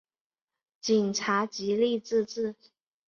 [0.79, 2.55] 警察极力自制